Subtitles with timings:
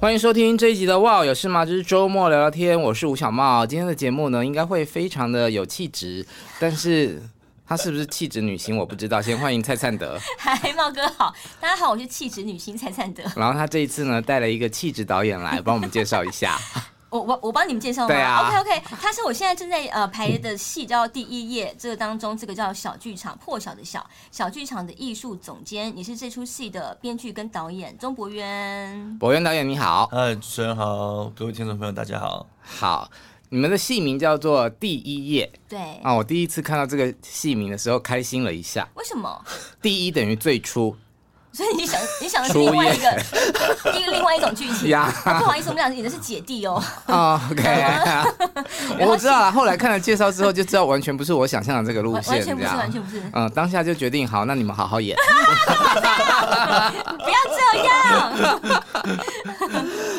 [0.00, 3.66] 欢迎收听这一集的《哇有事吗？》就是周末聊聊天，我是吴小茂。
[3.66, 6.26] 今天的节目呢，应该会非常的有气质，
[6.58, 7.22] 但是
[7.66, 9.20] 她是不是气质女星，我不知道。
[9.20, 10.18] 先欢迎蔡灿德。
[10.40, 13.22] 嗨，茂哥好，大家好，我是气质女星蔡灿德。
[13.36, 16.58] 然后她这一次呢，带了一个气质导演来帮我们介绍一下。
[17.10, 18.08] 我我我帮你们介绍吗？
[18.08, 18.48] 对啊。
[18.48, 29.18] OK OK，他是我现在正在呃排的戏叫《第一页》，这个当中这个叫小剧场破晓的小小剧场的艺术总监，也是这出戏的编剧跟导演钟博渊。
[29.18, 30.06] 博渊导演你好。
[30.12, 32.46] 嗨，主持人好，各位听众朋友大家好。
[32.60, 33.10] 好，
[33.48, 35.50] 你们的戏名叫做《第一页》。
[35.68, 35.78] 对。
[36.02, 38.88] 啊，我第一次看到这个戏名的时候开心了一下。
[38.94, 39.44] 为什么？
[39.82, 40.96] 第一等于最初。
[41.52, 43.10] 所以你想，你想的是另外一个，
[43.98, 45.12] 一个另外一种剧情呀。
[45.24, 46.82] 不好意思，我们俩演的是姐弟哦。
[47.06, 47.62] 哦，OK，
[49.04, 49.50] 我知道了。
[49.50, 53.22] 后来看了介绍之后，就知道完全不是我想象的这个路线，完全不是，完全不是。
[53.32, 55.16] 嗯，当下就决定好，那你们好好演。
[57.18, 58.32] 不要这样。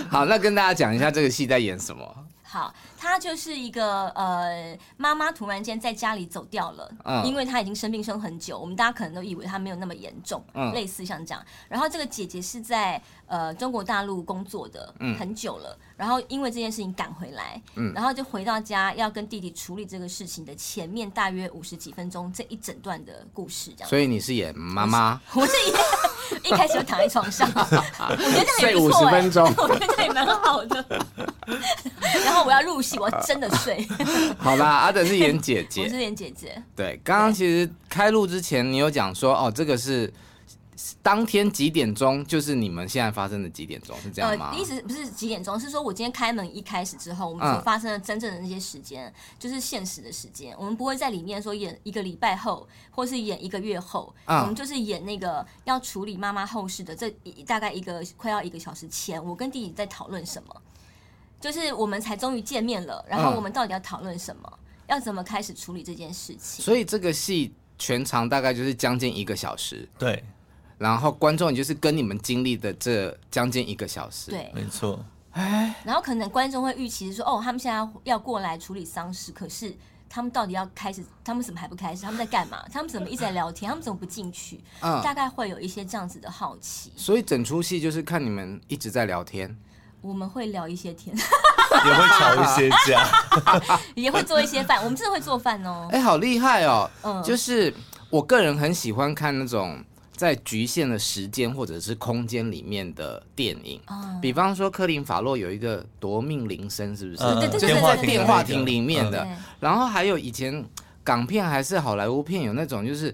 [0.12, 2.04] 好，那跟大家讲一下这个戏在演什么。
[2.44, 2.74] 好。
[3.12, 11.46] 他就是一个呃，妈妈突然间在家里走掉了，嗯，因为她已经生病生很久，我们大家可能都以为她没有那么严重，嗯，类似像这样。
[11.68, 23.88] 然后这个姐姐是在呃中国大陆工作的，嗯，很久了，然后因为这件事情赶回来，嗯，然后就回到家要跟弟弟处理这个事情的前面大约五十几分钟这一整段的故事，这样。
[23.88, 25.22] 所以你是演妈妈？
[25.36, 25.76] 我是演。
[26.44, 29.12] 一开始就躺在床上， 我觉得这样也不错，欸。
[29.12, 30.84] 睡五十分钟， 我觉得这也蛮好的。
[32.26, 33.88] 然后我要入戏，我要真的睡。
[34.40, 36.60] 好啦，阿等是演姐姐，我是演姐姐。
[36.76, 40.12] 对，刚刚其实开录之前，你有讲说，哦，这个是。
[41.02, 42.26] 当天几点钟？
[42.26, 43.96] 就是你们现在发生的几点钟？
[44.02, 44.52] 是这样吗？
[44.52, 50.56] 呃，意思不是几点钟，是说我今天开门一开始之后，我们所发生的真正的那些时间，嗯，就是现实的时间。
[50.58, 57.10] 我们不会在里面说演一个礼拜后，或是演一个月后，嗯，我们就是演那个要处理妈妈后事的这
[57.46, 60.62] 大概一个快要一个小时前，我跟弟弟在讨论什么，
[61.40, 66.64] 就是我们才终于见面了，然后我们到底要讨论什么，嗯，要怎么开始处理这件事情。
[66.64, 69.88] 所以这个戏全长大概就是将近一个小时。
[70.00, 70.24] 对。
[70.82, 75.00] 然后观众也就是跟你们经历的这将近一个小时，对，没错。
[75.30, 79.72] 哎，然后可能观众会预期说，哦，他们现在要过来处理丧事，可是
[80.10, 81.04] 他们到底要开始？
[81.24, 82.02] 他们怎么还不开始？
[82.02, 82.66] 他们在干嘛？
[82.74, 83.70] 他们怎么一直在聊天？
[83.70, 84.60] 他们怎么不进去？
[84.82, 86.92] 嗯，大概会有一些这样子的好奇。
[86.96, 89.56] 所以整出戏就是看你们一直在聊天。
[90.02, 91.16] 我们会聊一些天，
[91.86, 93.08] 也会吵一些架，
[93.94, 94.80] 也会做一些饭。
[94.84, 95.88] 我们真的会做饭哦。
[95.92, 96.90] 哎，好厉害哦！
[97.04, 97.72] 嗯，就是
[98.10, 99.80] 我个人很喜欢看那种。
[100.22, 103.82] 在局限的时间或者是空间里面的电影，
[104.22, 107.18] 比方说科林法洛有一个夺命铃声，是不是？
[107.18, 109.28] 对对对，就是在电话亭里面的。
[109.60, 110.64] 然后还有以前
[111.04, 113.12] 港片还是好莱坞片，有那种就是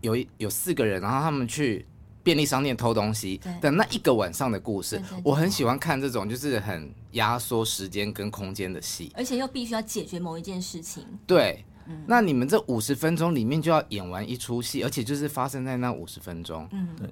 [0.00, 1.86] 有有四个人，然后他们去
[2.24, 5.00] 便利商店偷东西的那一个晚上的故事。
[5.22, 11.06] 我很喜欢看这种就是很压缩时间跟空间的戏，而且又必须要解决某一件事情。
[11.28, 11.64] 对。
[12.06, 16.68] 那你们这五十分钟里面就要演完一出戏，而且就是发生在那五十分钟。
[16.72, 17.08] 嗯，对。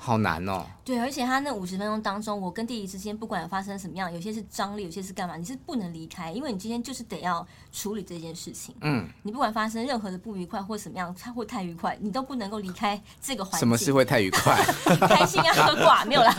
[0.00, 0.64] 好难哦。
[0.84, 8.72] 对，而且他那五十分钟当中，我跟弟弟之间不管发生什么样，有些是张力，有些是干嘛，你是不能离开，因为你今天就是得要处理这件事情。
[8.82, 13.58] 嗯，你不管发生任何的不愉快或什么样，他会太愉快，你都不能够离开这个环境。
[13.58, 14.54] 什么事会太愉快？
[15.08, 16.32] 开心啊，喝挂没有啦，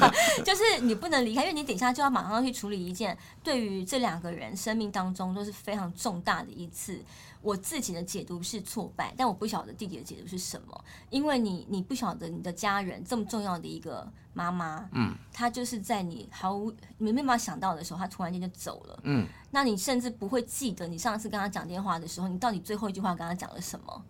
[0.46, 6.98] 就是你不能离开，因为你等一下就要马上去处理一件对于这两个人生命当中都是非常重大的一次。
[7.42, 24.04] 我自己的解读是挫败，但我不晓得弟弟的解读是什么，因为你你不晓得你的家人这么重要的一个妈妈，嗯，她就是在你毫无没办法想到的时候，她突然间就走了，嗯，那你甚至不会记得你上次跟她讲电话的时候，你到底最后一句话跟她讲了什么，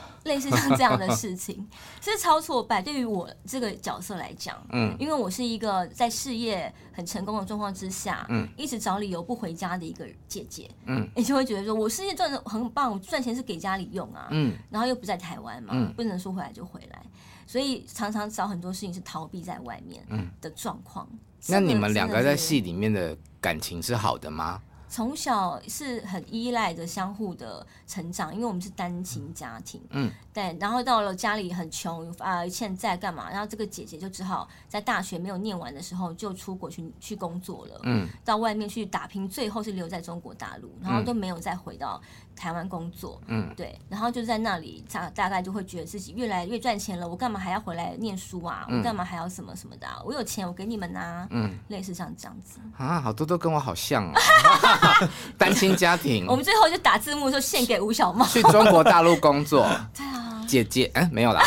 [0.24, 1.68] 类似像这样的事情
[2.00, 2.80] 是超挫败。
[2.80, 17.02] 对于我这个角色来讲，嗯，因为我是一个在事业很成功的状况之下，嗯，一直找理由不回家的一个姐姐，嗯，你就会觉得说我事业赚的很棒，我赚钱是给家里用啊，嗯，然后又不在台湾嘛，嗯，不能说回来就回来，
[17.46, 20.02] 所以常常找很多事情是逃避在外面
[20.40, 21.08] 的状况。
[21.48, 24.62] 那你们两个在戏里面的感情是好的吗？
[24.94, 33.28] 从小是很依赖着相互的成长，因为我们是单亲家庭，嗯，对，然后到了家里很穷啊，欠债干嘛？
[33.28, 42.00] 然后这个姐姐就只好在大学没有念完的时候就出国去去工作了，嗯，到外面去打拼，最后是留在中国大陆，然后都没有再回到
[42.36, 48.66] 台湾工作，嗯，对，然后就在那里大大概就会觉得自己越来越赚钱了，我干嘛还要回来念书啊？
[48.70, 49.98] 我干嘛还要什么什么的啊？
[50.04, 54.12] 我有钱，我给你们拿，嗯，类似像这样子啊，好多都跟我好像哦。
[55.38, 59.66] 单亲家庭，我们最后就打字幕说献给吴小茂去中国大陆工作。
[59.94, 61.42] 对啊，姐姐，哎、欸，没有啦。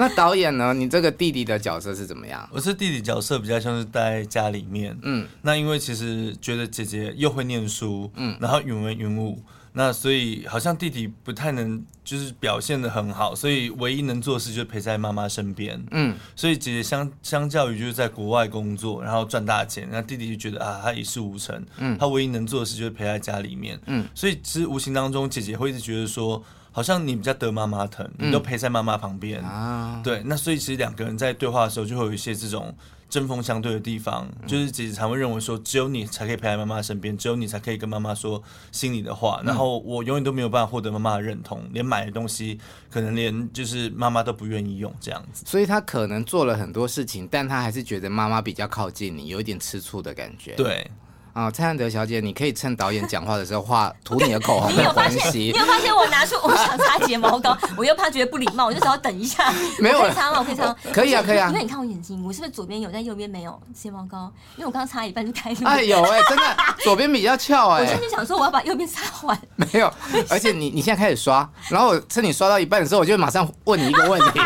[0.00, 0.72] 那导演呢？
[0.72, 2.48] 你这个弟弟的角色是怎么样？
[2.50, 4.98] 我是弟弟角色，比较像是待在家里面。
[5.02, 9.38] 嗯，那因为其实觉得姐姐又会念书，嗯，然后云文云武。
[9.72, 15.80] 那所以好像弟弟不太能就是表现的很好，所以唯一能做的事就是陪在妈妈身边。
[15.92, 21.64] 嗯，所以姐姐相相较于就是在国外工作，然后赚大钱，那弟弟就觉得啊，他一事无成。
[21.78, 23.78] 嗯，他唯一能做的事就是陪在家里面。
[23.86, 26.42] 嗯，所以其实无形当中，姐姐会一直觉得说，
[26.72, 29.40] 好像你比较得妈妈疼，你都陪在妈妈旁边。
[29.42, 32.74] 啊，对，那所以其实两个人在对话的时候，就会有一些这种。
[33.10, 39.42] 针锋相对的地方，就是姐姐常会认为说，只有你才可以陪在妈妈身边，只有你才可以跟妈妈说心里的话。
[39.44, 42.58] 然后我永远都没有办法获得妈妈的认同，连买的东西
[42.88, 45.44] 可能连就是妈妈都不愿意用这样子。
[45.46, 50.54] 所以他可能做了很多事情，但他还是觉得妈妈比较靠近你，有一点吃醋的感觉。
[50.54, 50.90] 对。
[51.32, 55.38] 啊、哦，蔡汉德小姐，你可以趁导演讲话的时候画涂你的口红没有关系。
[55.38, 59.52] 你有发现我拿出我想擦睫毛膏，我又怕觉得不礼貌，我就只要等一下。
[59.78, 60.38] 没有，可以擦吗？
[60.40, 60.76] 我可以擦吗？
[60.92, 61.48] 可以啊，可以啊。
[61.48, 64.32] 因为你看我眼睛，我是不是左边有，但右边没有睫毛膏？
[64.56, 65.56] 因为我刚刚擦一半就开了。
[65.64, 67.82] 哎，有哎、欸，真的，左边比较翘 哎、欸。
[67.84, 69.38] 我现在就想说我要把右边擦完。
[69.56, 69.92] 没有，
[70.28, 74.40] 而且你你现在开始刷，然后我趁你刷到一半的时候，我就马上问你一个问题。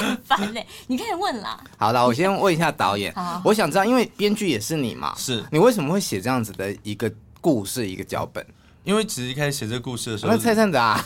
[0.00, 1.58] 很烦嘞，你可以问啦。
[1.76, 7.10] 好的，我先问一下导演，好我想知道，因为编剧也是你嘛，是你为什么会写这样子的一个
[7.40, 8.44] 故事，一个脚本？
[8.84, 11.02] 因为其实一开始写这个故事的时候，那蔡灿德啊，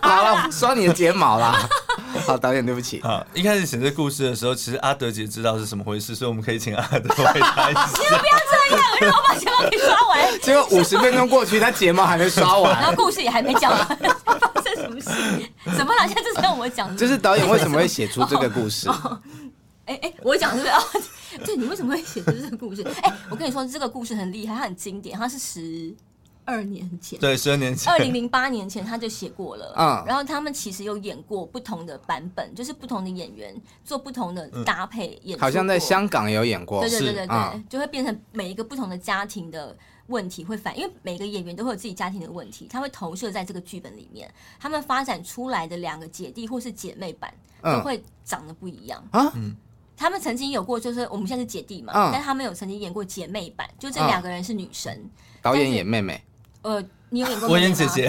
[0.00, 1.68] 好了，刷你的睫毛啦。
[2.26, 3.02] 好，导演，对不起。
[3.02, 7.86] 好，一开始写这故事的时候，其实阿德姐知道是什么回事，所以我们可以请阿德回答一下。
[7.86, 10.40] 你们不要这样，让我把睫毛给刷完。
[10.40, 13.98] 结果五十分钟过去，他睫毛还没刷完， 然后故事也还没讲完，
[14.80, 15.08] 什么事？
[15.76, 16.96] 怎么好像就是让我讲？
[16.96, 18.88] 就是导演为什么会写出这个故事？
[19.86, 20.80] 哎哎，我讲是不是啊？
[21.44, 22.82] 对，你为什么会写出这个故事？
[23.02, 25.94] 哎，我跟你说，这个故事很厉害，它很经典，它是十。
[26.46, 29.72] 二年前，对，十二年前，二零零八年前他就写过了。
[29.76, 33.54] 嗯，然后他们其实有演过不同的版本，就是不同的演员
[33.84, 35.38] 做不同的搭配演。
[35.38, 36.80] 好像在香港也有演过。
[36.80, 39.76] 对对对对对，就会变成每一个不同的家庭的
[40.10, 44.30] 问题会反，因为每个演员都会有自己家庭的问题，他会投射在这个剧本里面。
[44.58, 49.32] 他们发展出来的两个姐弟或是姐妹版都会长得不一样啊。
[49.34, 49.56] 嗯，
[49.96, 55.08] 他们曾经有过，就是我们现在是姐弟嘛，但他们有曾经演过姐妹版，就这两个人是女神，
[55.40, 56.22] 导演演妹妹。
[56.62, 57.48] 呃，你有演过？
[57.50, 58.08] 我演姐姐，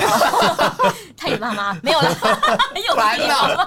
[1.17, 2.09] 他演妈妈， 没有了，
[2.87, 3.65] 有烦恼。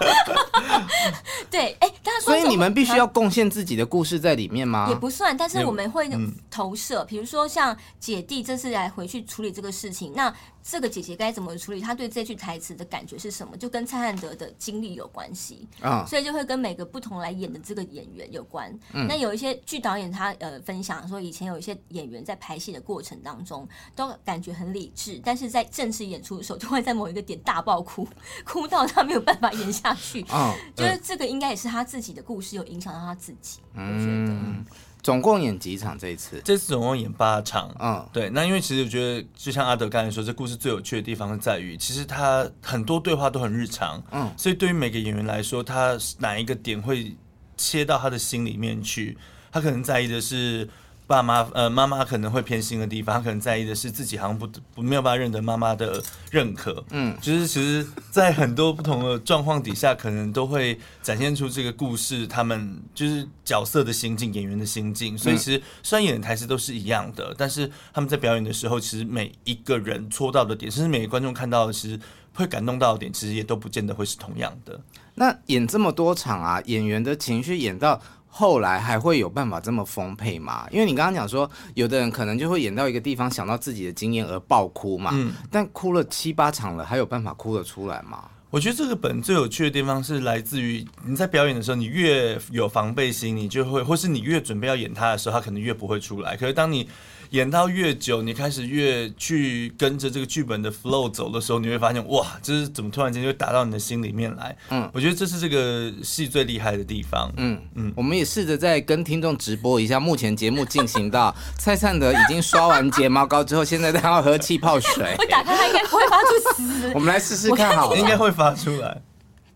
[1.51, 4.87] 对，哎、欸，但是所以你们必须要贡献自己的故事在里面吗？
[4.89, 6.09] 也不算，但是我们会
[6.51, 10.35] 投射，比如说像姐弟这次来回去处理这个事情，那。
[10.67, 11.81] 这个姐姐该怎么处理？
[11.81, 13.55] 她对这句台词的感觉是什么？
[13.55, 16.09] 就跟蔡汉德的经历有关系啊，oh.
[16.09, 18.77] 所以就会跟每个不同来演的这个演员有关。
[18.95, 28.09] 嗯，那有一些剧导演他呃分享说，以前有一些演员在排戏的过程当中都感觉很理智，但是在正式演出的时候，就会在某一个点大爆哭，
[28.43, 30.23] 哭到他没有办法演下去。
[30.31, 30.57] 啊，oh.
[30.75, 33.61] 就是这个应该也是他自己的故事有影响到他自己。
[33.75, 34.81] 嗯，我觉得。
[35.05, 35.97] 总共演几场？
[35.97, 37.73] 这一次，这次总共演八场。
[37.79, 38.29] 嗯，对。
[38.31, 44.03] 那因为其实我觉得，就像阿德刚才说，这故事最有趣的地方是在于，其实他很多对话都很日常。
[44.11, 47.15] 嗯，所以对于每个演员来说，他哪一个点会
[47.57, 49.17] 切到他的心里面去？
[49.53, 50.69] 他可能在意的是。
[51.07, 65.17] 爸妈呃，妈妈可能会偏心的地方，他可能在意的是自己好像不不没有办法认得妈妈的认可，嗯，就是其实，在很多不同的状况底下，可能都会展现出这个故事，他们就是角色的心境、演员的心境。
[65.17, 72.01] 所以其实虽然演的台词都是一样的，但是他们在表演的时候，其实每一个人戳到的点，甚至每个观众看到的，其实
[72.33, 74.81] 会感动到的点，其实也都不见得会是同样的。
[75.17, 78.01] 那演这么多场啊，演员的情绪演到。
[78.37, 80.67] 后来还会有办法这么丰沛吗？
[80.73, 85.13] 因为你刚刚讲说，有的人可能就会演到一个地方，想到自己的经验而爆哭嘛。
[85.15, 85.33] 嗯。
[85.53, 88.25] 但哭了七八场了，还有办法哭得出来吗？
[88.55, 96.37] 我觉得这个本最有趣的地方是来自于你在表演的时候，你越有防备心，你就会，或是你越准备要演他的时候，他可能越不会出来。
[96.37, 96.89] 可是当你
[97.31, 104.57] 演到越久，你开始越去跟着这个剧本的 flow 走的时候，你会发现哇，这是怎么突然间就打到你的心里面来？
[104.71, 107.33] 嗯，我觉得这是这个戏最厉害的地方。
[107.37, 115.17] 嗯嗯，我们也试着再跟听众直播一下，目前节目进行到蔡灿德已经刷完睫毛膏之后，现在他要喝气泡水。
[115.19, 116.93] 我打开他应该不会发出嘶。
[116.95, 119.01] 我们来试试看好了，应该会发出来。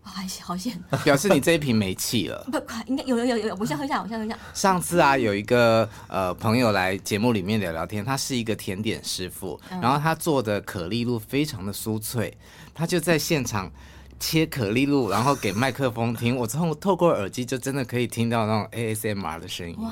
[0.01, 0.73] 好好险！
[1.03, 2.43] 表示你这一瓶没气了。
[2.51, 4.35] 不，应该有有有有，我先喝一下，我先喝一下。
[4.55, 12.35] 上次啊，有一个呃朋友来节目里面聊聊天，他是一个甜点师傅，嗯、然后他做的可丽露非常的酥脆，
[12.73, 13.71] 他就在现场
[14.19, 19.77] 切可丽露，然后给麦克风听，我从透过耳机就真的可以听到那种 ASMR 的声音。
[19.79, 19.91] 哇！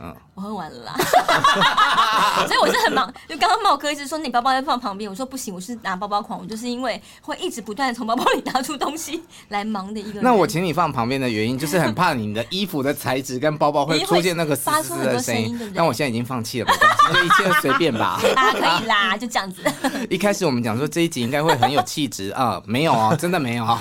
[0.00, 0.94] 嗯，我喝完了啦，
[2.46, 3.12] 所以我是很忙。
[3.28, 10.22] 就刚刚茂哥一直说你包包要放旁边，我说不行，我是拿包包狂，我就是因为会一直不断的从包包里拿出东西来忙的一个人。
[10.22, 15.72] 那我请你放旁边的原因， 就是很怕你的衣服的材质跟包包会出现那个嘶嘶的声音。
[15.74, 18.20] 但我现在已经放弃了，没关系，就一切随便吧。
[18.36, 19.62] 啊，可以啦，就这样子。
[20.08, 23.80] 一开始我们讲说这一集应该会很有气质啊，没有哦，真的没有啊。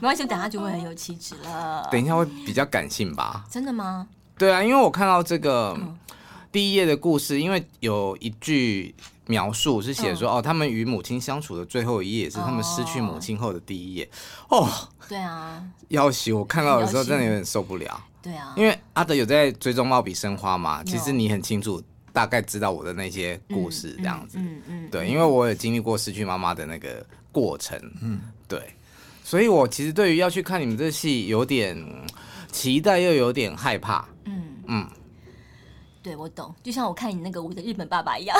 [0.00, 1.86] 关系，等下就会很有气质了。
[1.92, 3.44] 等一下会比较感性吧？
[3.48, 4.06] 真的吗？
[4.38, 5.76] 对啊，因为我看到这个
[6.52, 8.94] 第一页的故事，因为有一句
[9.26, 14.08] 描述是写说，哦，他们与母亲相处的最后一页是他们失去母亲后的第一页。
[14.48, 14.68] 哦，
[15.08, 18.00] 对啊，要挟我看到的时候真的有点受不了。
[18.22, 24.38] 对啊，因为阿德有在追踪貌比生花嘛，其实你很清楚，大概知道我的那些故事这样子。
[24.38, 27.78] 嗯嗯，对，因为我也经历过失去妈妈的那个过程。
[28.02, 28.60] 嗯，对，
[29.22, 31.76] 所以我其实对于要去看你们这戏有点
[32.58, 34.04] 期待，又有点害怕。
[34.24, 34.90] 嗯嗯，
[36.02, 38.36] 对，我懂，就像我看你那个我的日本爸爸一样，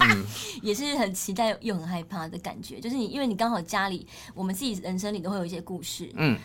[0.00, 0.24] 嗯、
[0.64, 2.80] 也是很期待又很害怕的感觉。
[2.80, 6.38] 就是你，因为你刚好家里，我们自己人生里都会有一些故事，嗯，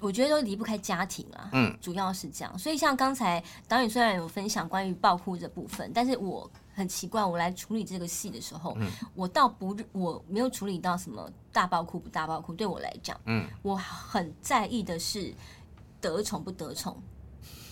[0.00, 2.58] 我觉得都离不开家庭啊，嗯，主要是这样。
[2.58, 12.54] 所以像刚才导演虽然有分享关于爆哭这部分，但是我很奇怪，我来处理这个戏的时候，嗯、我倒不，我没有处理到什么大爆哭不大爆哭。
[12.54, 15.34] 对我来讲，嗯，我很在意的是
[16.00, 17.02] 得宠不得宠。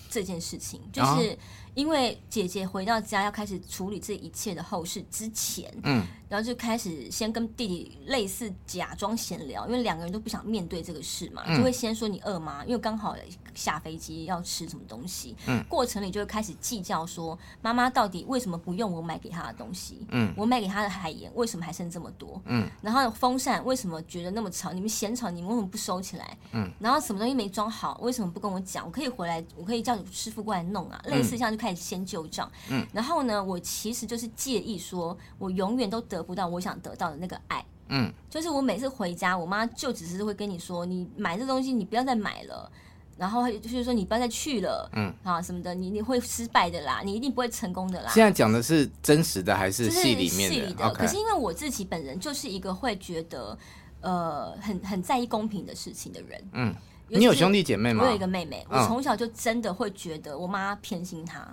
[0.08, 1.38] 这件事情就是
[1.76, 12.64] 因为姐姐回到家要开始处理这一切的后事之前，嗯，然后就开始先跟弟弟类似假装闲聊，因为两个人都不想面对这个事嘛，就会先说你饿吗？
[12.64, 13.14] 因为刚好
[13.54, 24.72] 下飞机要吃什么东西，嗯，过程里就会开始计较说妈妈到底为什么不用我买给她的东西，嗯，我买给她的海盐为什么还剩这么多，嗯，然后风扇为什么觉得那么吵？
[24.72, 26.38] 你们嫌吵，你们为什么不收起来？
[26.52, 28.86] 嗯，然后什么东西没装好，为什么不跟我讲？
[28.86, 29.94] 我可以回来，我可以叫。
[30.12, 32.50] 师傅过来弄啊，类似这样就开始先旧账。
[32.70, 37.64] 嗯，然后呢，我其实就是介意说，我永远都得不到我想得到的那个爱。
[37.88, 42.70] 嗯，就是我每次回家，我妈就只是会跟你说，你买这东西你不要再买了，
[43.16, 48.10] 然后就是说你不要再去了，嗯啊什么的，你你会失败的啦，你一定不会成功的啦。
[48.12, 50.56] 现在讲的是真实的还是戏里面的？
[50.56, 50.84] 戏里的。
[50.84, 50.94] Okay.
[50.94, 53.56] 可是因为我自己本人就是一个会觉得，
[54.00, 56.48] 呃，很很在意公平的事情的人。
[56.52, 56.74] 嗯。
[57.08, 58.04] 你有兄弟姐妹吗？
[58.04, 61.46] 我有一个妹妹，我从小就真的会觉得我妈偏心她。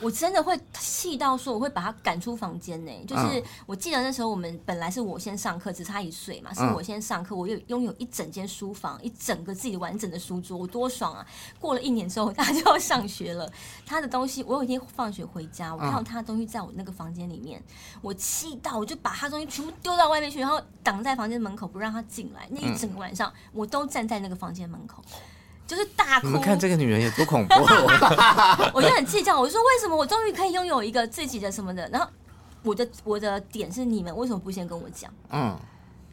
[0.00, 2.92] 我真的会气到说，我会把他赶出房间呢。
[3.06, 11.26] 就是我记得那时候我们本来是我先上课，只差一岁嘛，是我先上课，我又拥有一整间书房，一整个自己完整的书桌，我多爽啊！
[11.60, 13.50] 过了一年之后，他就要上学了，
[13.84, 17.62] 他的东西，我有一天放学回家，我看到他的东西在我那个房间里面，
[18.00, 22.46] 我气到我就把他东西全部丢到外面去，然后挡在房间门口不让他进来。
[22.50, 25.02] 那一整个晚上，我都站在那个房间门口。
[25.68, 27.54] 就是大哭，你们看这个女人有多恐怖！
[28.72, 31.86] 我就很计较，我就说为什么我终于可以拥有一个自己的什么的？
[31.90, 32.08] 然后
[32.62, 35.12] 我的我的点是你们为什么不先跟我讲？
[35.28, 35.54] 嗯，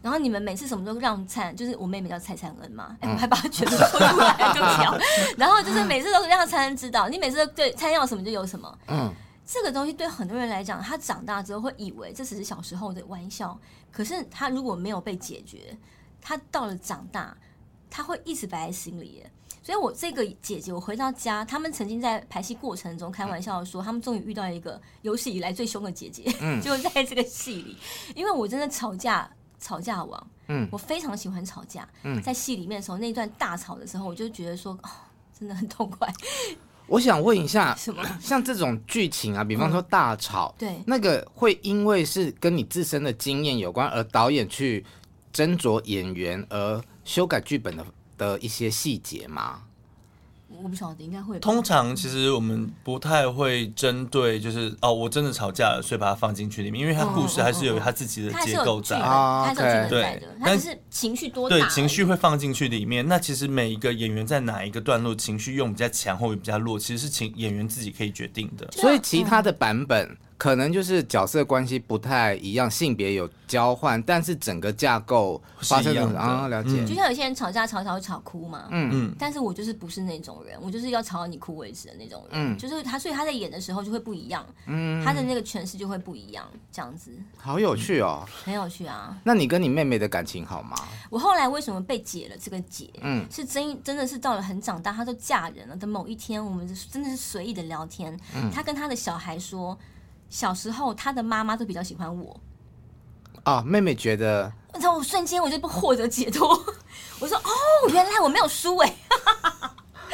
[0.02, 4.98] 然后你们每次什么都让灿，就是我妹妹叫蔡灿恩嘛，哎、欸，我还把她全部说出来就巧。
[5.38, 8.78] 然后就是每次都让灿恩知道，你每次都对灿要什么就有什么。
[8.90, 9.10] 嗯，
[9.46, 13.58] 这个东西对很多人来讲，他长大之后会以为这只是小时候的玩笑，
[13.90, 15.78] 可是他如果没有被解决，
[16.22, 17.36] 他到了长大，
[17.90, 19.24] 他会一直摆在心里。
[19.66, 27.76] 所以，我这个姐姐，我回到家，他们曾经在排戏过程中开玩笑说，他们终于遇到一个有史以来最凶的姐姐，嗯， 就在这个戏里，
[28.14, 29.28] 因为我真的吵架，
[29.60, 34.90] 吵架王，嗯，我非常喜欢吵架，嗯，在戏里面的时候，那段大吵的时候，我就觉得说，哦，
[35.40, 36.08] 真的很痛快。
[36.86, 38.04] 我想问一下， 什么？
[38.22, 44.86] 像这种剧情啊，比方说大吵，嗯，对，那个会因为是跟你自身的经验有关，而导演去
[45.34, 47.84] 斟酌演员而修改剧本的？
[48.18, 49.64] 的一些细节吗？
[50.62, 51.38] 我不晓得，应该会。
[51.40, 59.54] 通常其实我们不太会针对，就是哦，我真的吵架了，所以把它放进去里面，因为它故事还是有它自己的结构在啊。
[59.54, 61.50] 对，但是情绪多？
[61.50, 63.06] 对，情绪会放进去里面。
[63.06, 68.70] 那其实每一个演员在哪一个段落情绪用比较强或者比较弱，其实是请演员自己可以决定的。
[68.72, 70.16] 所以其他的版本。
[70.38, 76.86] 可能就是角色关系不太一样，性别有交换，但是整个架构发生的啊，了解。
[76.86, 79.16] 就像有些人吵架吵吵会吵哭嘛，嗯嗯。
[79.18, 82.32] 但是我就是不是那种人，我就是要吵到你哭为止的那种人。
[82.34, 87.12] 嗯，就是他，所以他在演的时候就会不一样，嗯，他的那个诠释就会不一样，这样子。
[87.38, 89.18] 好有趣哦，很有趣啊。
[89.24, 90.76] 那你跟你妹妹的感情好吗？
[91.10, 92.90] 我后来为什么被解了这个结？
[93.02, 99.78] 嗯，是真真的是到了很长大，她都嫁人了的某一天，我们真的是随意的聊天，嗯，她跟她的小孩说。
[100.30, 102.40] 小时候，他的妈妈都比较喜欢我。
[103.44, 106.50] 啊、哦，妹妹觉得，然后我瞬间我就不获得解脱。
[107.20, 108.96] 我说：“哦，原来我没有输哎！”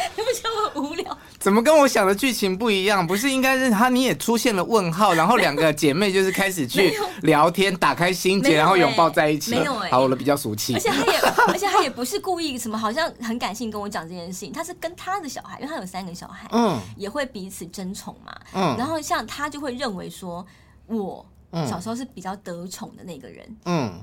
[0.16, 1.18] 你不觉得我很无聊？
[1.40, 3.06] 怎么跟我想的剧情不一样？
[3.06, 6.94] 不是应该是他你也出现了问号，然后两个姐妹就是开始去
[7.24, 9.52] 聊天，打开心结，欸、然后拥抱在一起。
[9.52, 10.74] 没有哎、欸，好了，比较俗气。
[10.74, 14.52] 而且他也， 而且他也不是故意什么，好像很感性跟我讲这件事情。
[14.52, 18.76] 他是跟他的小孩，因为他有三个小孩，嗯，也会彼此争宠嘛，嗯。
[18.78, 20.46] 然后像他就会认为说，
[20.88, 21.26] 我
[21.68, 23.94] 小时候是比较得宠的那个人，嗯。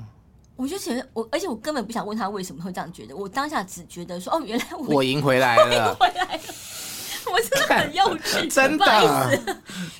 [0.59, 3.17] 我就觉得我，而且我根本不想问他为什么会这样觉得。
[3.17, 6.43] 我当下只觉得说，哦，原来我我赢回来了， 我赢回来了。
[7.31, 8.85] 我真的很幼稚，真的。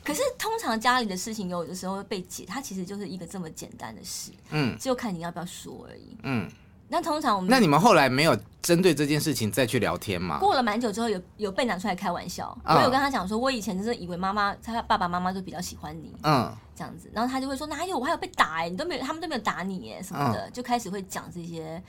[0.05, 6.51] 可是通常家里的事情有的时候会被解，它其实就是一个这么简单的事，嗯，就看你要不要说而已，嗯。
[6.89, 10.39] 那通常我们，那你们后来没有针对这件事情再去聊天吗？
[10.39, 12.49] 过了蛮久之后有，有有被拿出来开玩笑。
[12.65, 17.11] 哦、我有跟他讲说，我以前真的以为妈妈，他爸爸妈妈都比较喜欢你，嗯，这样子。
[17.13, 17.99] 然后他就会说，哪有？
[17.99, 21.83] 我还有被打哎、欸，你都没有，他们都没有打你哎、欸，什么的，嗯、就开始会讲这些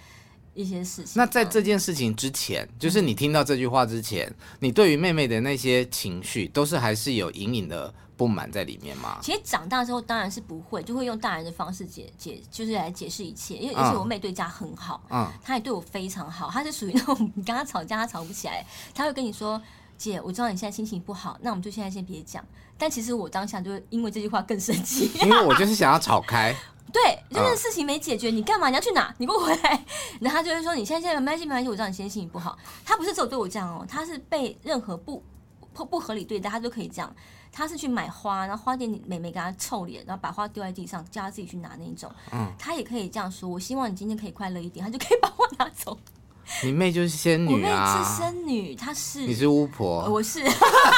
[0.54, 1.14] 一些事情。
[1.16, 7.94] 那在这件事情之前，就是你听到这句话之前，嗯、你对于妹妹的那些情绪，都是还是有隐隐的。
[8.20, 9.18] 不满在里面吗？
[9.22, 13.56] 其实长大之后当然是不会，就会用大人的方式解解，就是来解释一切。
[13.56, 16.50] 因为而且我妹对家很好，嗯，她也对我非常好。
[16.52, 19.62] 她是属于那种你跟她吵架，她吵不起来，她会跟你说
[19.98, 22.44] ：“姐，我知道你现在心情不好，那我们就现在先别讲。”
[22.78, 26.54] 但其实我当下就会因为这句话更生气，因为我就是想要吵开。
[26.92, 28.68] 对，就是事情没解决，你干嘛？
[28.68, 29.14] 你要去哪？
[29.18, 29.86] 你给我回来。
[30.20, 35.24] 然后她就会说：“你现在现在没关系，没关系，我知道你现在心情不好。”她不是只有对我这样哦，她是被任何不
[35.72, 37.16] 不不合理对待，她都可以这样。
[37.52, 42.10] 他是去买花，然后花店妹妹给他臭脸，然后把花丢在地上，叫他自己去拿那一种。
[42.32, 45.98] 嗯，他也可以这样说：“我希望你今天可以快乐一点。”他就可以把花拿走。
[46.64, 47.94] 你妹就是仙女啊！
[47.94, 50.44] 我妹是仙女，她是你是巫婆，我是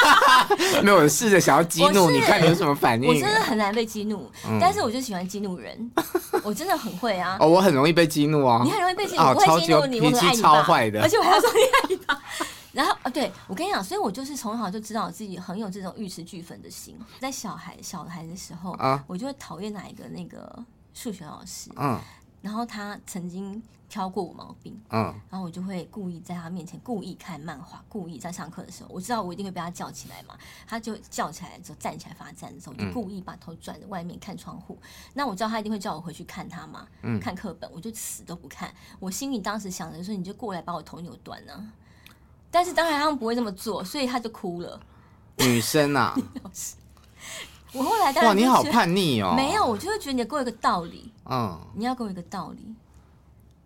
[0.82, 3.06] 没有试着想要激怒你，看你有什么反应。
[3.06, 5.90] 我真的很难被激怒，但是我就喜欢激怒人，
[6.42, 7.36] 我真的很会啊。
[7.38, 8.62] 哦，我很容易被激怒啊！
[8.64, 11.50] 你很容易被激怒，我会激怒你，我很爱你，超坏的，而且我还要说
[11.90, 11.91] 你。
[12.72, 16.98] 然后啊，对我跟你讲，所以我就是从小就知道我自己很有这种玉石俱焚的心。
[17.20, 22.00] 在小孩小孩的时候，啊，我就会讨厌哪一个那个数学老师，嗯，
[22.40, 30.34] 然后他曾经挑过我毛病，嗯，然后我就会故意在他面前故意看漫画，故意在上课的时候，我知道我一定会被他叫起来嘛，
[30.66, 34.78] 他就叫起来之后站起来罚站的时候，我就故意把头转着外面看窗户。
[35.12, 38.72] 那我知道他一定会叫我回去看他嘛，嗯，看课本，我就死都不看。
[38.98, 41.72] 我心里当时想的就是，你就过来把我头扭断呢。
[42.52, 44.78] 但是当然他们不会这么做，所以他就哭了。
[45.38, 46.14] 女生啊，
[47.72, 49.32] 我后来当然哇，你好叛逆哦！
[49.34, 52.74] 没有，我就会觉得你给我一个道理，嗯，你要给我一个道理，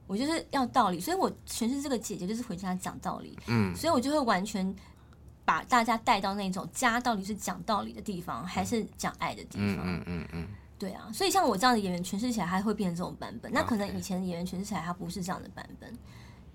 [0.07, 4.72] 我就是要道理，所以我诠释这个姐姐就是回家讲道理，嗯，所以我就会完全
[5.44, 10.46] 把大家带到那种家到底是讲道理的地方，还是讲爱的地方，嗯嗯嗯，
[10.79, 13.53] 对啊，所以像我这样的演员诠释起来，他会变成这种版本。
[13.53, 15.92] 那可能以前的演员诠释起来，他不是这样的版本，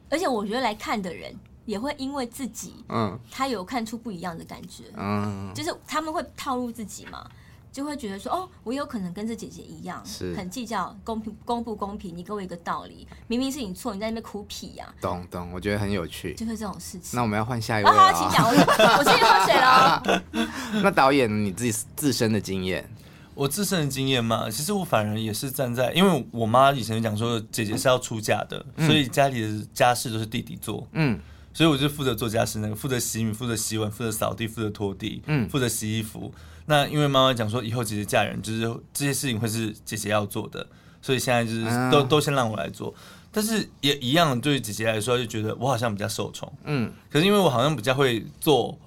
[0.09, 1.35] 而且我觉得来看的人。
[1.71, 7.25] 也会因为自己，嗯，他有看出不一样的感觉，嗯，就是他们会套路自己嘛，
[7.71, 12.15] 就会觉得说，哦，我有可能跟这姐姐一样，是很计较公平公不公平。
[12.15, 14.93] 你给我一个道理，明明是你错，你在那边哭屁呀？
[14.99, 17.11] 懂懂，我觉得很有趣，就是这种事情。
[17.15, 18.51] 那我们要换下一位了，好，请讲，我
[18.97, 20.23] 我先喝水了。
[20.83, 22.85] 那导演你自己自身的经验，
[23.33, 31.17] 我自身的经验嘛，其实我反而也是站在，因为我妈以前讲说，姐姐是要出嫁的，所以家里的家事都是弟弟做，嗯。
[31.53, 36.33] 所以我就负责做家事，那个负责洗米、负责洗碗、负责扫地、负责拖地，嗯，负责洗衣服。
[36.67, 38.61] 那因为妈妈讲说，以后姐姐嫁人，就是
[38.93, 40.65] 这些事情会是姐姐要做的，
[41.01, 42.93] 所以现在就是都、啊、都先让我来做。
[43.31, 46.91] 但是也一样，对于姐姐来说，就觉得我好像比较受宠，嗯。
[47.09, 48.77] 可是因为我好像比较会做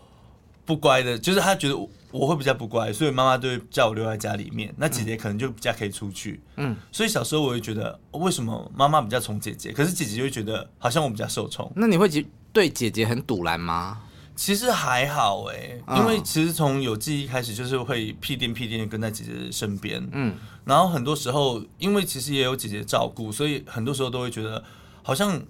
[0.64, 4.72] 不乖的，就是她觉得我，我会比较不乖，所以妈妈都会叫我留在家里面。
[4.78, 6.76] 那姐姐可能就比较可以出去，嗯。
[6.92, 9.72] 所以小时候我会觉得，为什么妈妈比较宠姐姐？
[9.72, 11.70] 可是姐姐就会觉得好像我比较受宠。
[11.74, 12.24] 那你会觉？
[12.54, 14.00] 对姐姐很堵拦吗？
[14.36, 20.04] 其实还好哎、欸，因为其实从有记忆开始，就是会屁颠屁颠的跟在姐姐身边。
[20.12, 24.62] 嗯，然后很多时候，因为其实也有姐姐照顾，所以很多时候都会觉得
[25.02, 25.40] 好像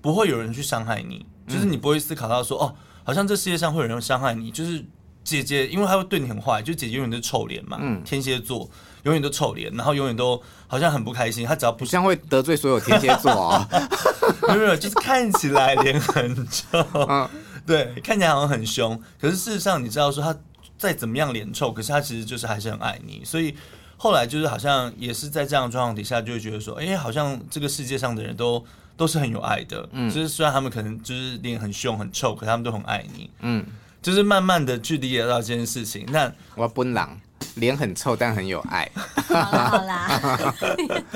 [0.00, 4.50] 不会有人去伤害你，就是你不会思考到说哦，好像这世界上会有人伤害你。
[4.50, 4.84] 就是
[5.24, 7.78] 姐姐，因为她会对你很坏，就姐姐永远都是臭脸嘛。
[7.80, 8.68] 嗯，天蝎座
[9.04, 11.46] 永远都臭脸，然后永远都好像很不开心。
[11.46, 13.68] 她只要不像会得罪所有天蝎座啊，
[14.48, 16.84] 没有没有，就是看起来脸很臭。
[17.08, 17.28] 嗯。
[17.64, 20.36] 对，看起来好像很凶，可是事实上，你知道说他
[20.76, 23.22] 再怎么样脸臭，可是他其实就是还是很爱你。
[23.24, 23.54] 所以
[23.96, 28.64] 后来就是好像也是在这样的状况底下，就会觉得说，哎，好像这个世界上的人都
[28.96, 29.88] 都是很有爱的。
[29.92, 33.30] 嗯，就是虽然他们可能就是脸很凶很臭，可是他们都很爱你。
[33.42, 33.64] 嗯，
[34.02, 36.04] 就是慢慢的去理解到这件事情。
[36.10, 37.18] 那我奔狼
[37.54, 38.90] 脸很臭，但很有爱。
[38.94, 40.54] 好啦好啦，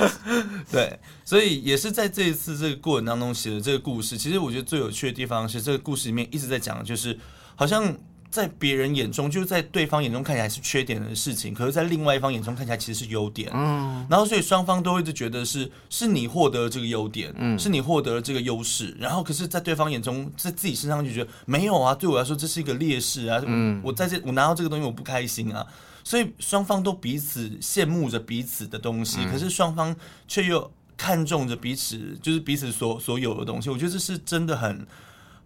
[0.70, 0.98] 对。
[1.24, 7.18] 所以也是在这一次这个过程当中写的这个故事，其实我觉得最有趣的地方是这个故事里面一直在讲的就是，
[7.56, 7.92] 好像
[8.30, 13.50] 在别人眼中，就是在对方眼中看起来是缺点的事情，可是在另外一方眼中看起来其实是优点。
[13.54, 25.66] 嗯，然后所以双方都会一直觉得是是你获得了这个优点，嗯，是你获得了这个优势，然后可是在对方眼中，在自己身上就觉得没有啊，对我来说这是一个劣势啊，嗯，我在这我拿到这个东西我不开心啊，
[26.04, 29.94] 所以双方都彼此羡慕着彼此的东西，可是双方
[30.28, 30.70] 却又。
[30.98, 33.68] 看重着彼此，就是彼此所所有的东西。
[33.68, 34.86] 我觉得这是真的很、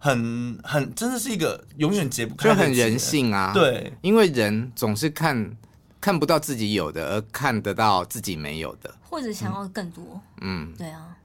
[0.03, 3.53] 很、很，真的是一个永远解不开的，就很人性啊。
[3.53, 5.55] 对，因为人总是看
[6.01, 10.19] 看不到自己有的，而看得到自己没有的，或者想要更多。
[10.41, 11.15] 嗯，对啊。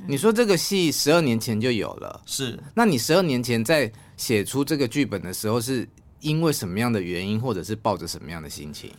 [0.00, 2.58] 嗯、你说这个戏十二年前就有了，是？
[2.74, 8.90] 那你十二年前在写出这个剧本的时候，是因为什么样的原因，或者是抱着什么样的心情？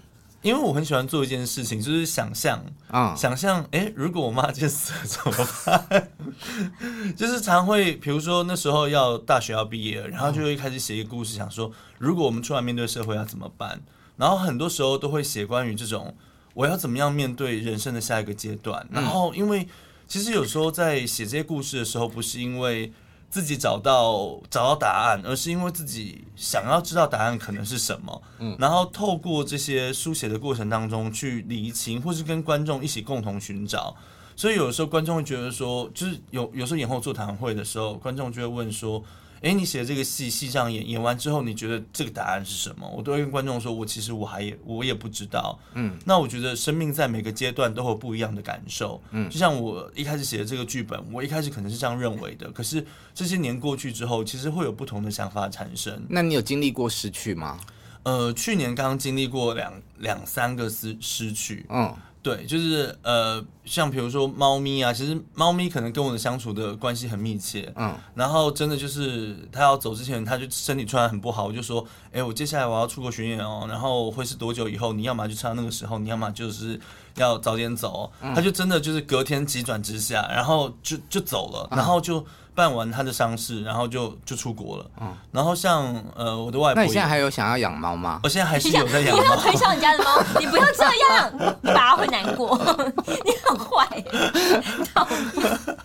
[0.45, 5.47] 因为我很喜欢做一件事情，就是想象啊，嗯、想象，哎，如果我妈就死了怎么
[5.89, 6.11] 办？
[7.17, 13.81] 就是常会，比如说那时候要大学要毕业了，然后就会开始写一个故事，想说如果我们出来面对社会要怎么办？
[14.17, 16.15] 然后很多时候都会写关于这种
[16.53, 18.87] 我要怎么样面对人生的下一个阶段。
[18.91, 19.67] 然后因为
[20.07, 22.93] 其实有时候在写这些故事的时候，不是因为。
[23.29, 33.95] 自己找到找到答案，而是因为自己想要知道答案可能是什么，嗯，然后透过这些书写的过程当中去理清，或是跟观众一起共同寻找。
[34.35, 39.03] 所以有时候观众会觉得说，就是有有时候演后座谈会的时候，观众就会问说。
[39.41, 42.89] 哎，你写的这个戏，戏上演演完之后，你觉得这个答案是什么？
[42.89, 45.59] 我都会跟观众说，我其实我还也我也不知道。
[45.73, 49.01] 嗯，那我觉得生命在每个阶段都会有不一样的感受。
[49.11, 56.05] 嗯，就像我一开始写的这个剧本，我一开始可能是这样认为的，可是这些年过去之后，其实会有不同的想法产生。
[56.09, 57.59] 那你有经历过失去吗？
[58.03, 61.65] 呃，去年刚刚经历过两两三个失失去。
[61.69, 61.95] 嗯。
[62.25, 74.91] 对，就是呃，像比如说猫咪啊，其实猫咪可能跟我的相处的关系很密切，嗯，然后真的就是它要走之前，它就身体突然很不好，我就说，哎，我接下来我要出国巡演哦，然后会是多久以后？
[74.91, 76.79] 你要么就唱到那个时候，你要么就是
[77.17, 82.25] 要早点走，它就真的就是隔天急转直下，然后就就走了，然后就。
[82.55, 84.85] 办完他的丧事，然后就就出国了。
[85.01, 88.21] 嗯，然后像呃我的外婆，那你现在还有想要养猫吗？
[88.23, 89.21] 我现在还是有在养猫。
[89.21, 92.57] 你不要推销你家的猫， 你不要这样，你爸爸会难过。
[93.05, 93.85] 你很坏。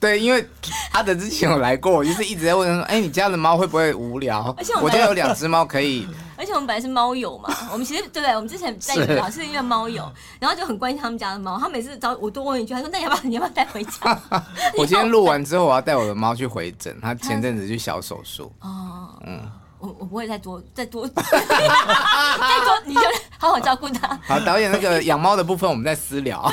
[0.00, 0.44] 对，因为
[0.90, 6.08] 他的之前有来过，我就是一直在问他说：“哎，你家的猫会不会无聊？”而且我家有两只猫可以。
[6.42, 8.34] 而且我们本来是猫友嘛， 我们其实对不对？
[8.34, 11.56] 我们之前在聊是因为猫友，然后就很关心他们家的猫。
[11.56, 14.20] 他每次找我多问一句，他说：“那你要不要你要不要带回家？”
[14.76, 16.98] 我今天录完之后，我要带我的猫去回诊。
[17.00, 18.52] 他前阵子去小手术。
[18.60, 19.40] 哦，嗯，
[19.78, 23.00] 我我不会再多再多 再多，你就
[23.38, 24.18] 好好照顾它。
[24.26, 26.42] 好，导演那个养猫的部分，我们再私聊。
[26.42, 26.50] 好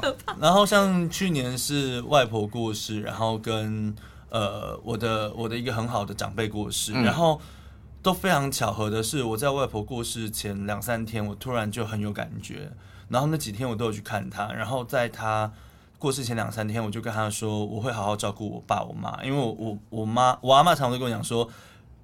[0.00, 0.34] 可怕。
[0.40, 3.94] 然后像去年是外婆过世，然后跟。
[4.32, 7.38] 呃，我的我的一个很好的长辈过世，嗯、然后
[8.00, 12.72] 都非常巧合的是，我在外婆过世前两三天，我突然就很有感觉，
[13.10, 15.52] 然后那几天我都有去看她，然后在她
[15.98, 21.46] 过世前两三天，我就跟她说，我会好好照顾我爸我妈，因为我我我妈我阿妈常常都跟我讲说，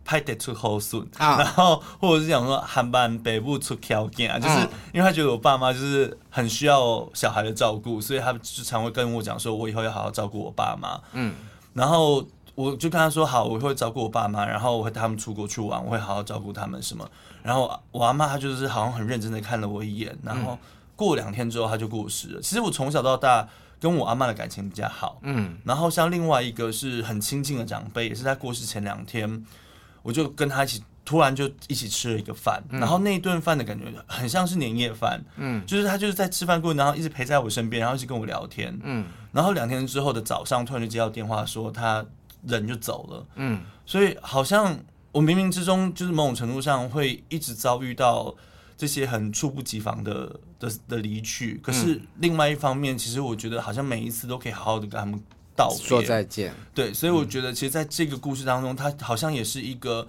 [0.05, 4.59] 拍得出好笋，然后或者是讲说，韩版北部出条件啊，就是
[4.93, 11.35] 因为他觉得我爸妈就是很需要小孩的照顾，所以他就常会跟我讲说，我以后要好好照顾我爸妈，嗯。
[11.79, 17.09] 然后我就跟他说好，我会照顾我爸妈，然后我会带他们出国去玩，我会好好照顾他们什么。
[17.43, 20.59] 然后我阿妈她就是好像很认真的看了我一眼，然后
[20.97, 22.43] 过两天之后她就过世了。
[22.43, 25.57] 其实我从小到大跟我阿妈的感情比较好，嗯。
[25.65, 29.47] 然后像另外一个是很亲近的长辈，也是在过世前两天，
[30.03, 39.07] 我就跟他一起突然就一起吃了一个饭，然后那一顿饭的感觉很像是年夜饭，嗯，就是他就是在吃饭过程，然后一直陪在我身边，然后一直跟我聊天，嗯。
[39.33, 42.05] 然后两天之后的早上，突然就接到电话说他
[42.47, 43.27] 人就走了。
[43.37, 44.79] 嗯，所以好像
[45.11, 48.35] 我冥冥之中就是某种程度上会一直遭遇到
[48.77, 51.59] 这些很猝不及防的的的离去。
[51.63, 55.19] 可是另外一方面，其实我觉得好像每一次都可以好好的跟他们
[55.57, 56.53] 道别，说再见。
[56.75, 60.07] 对，所以我觉得其实在这个故事当中，他好像也是一个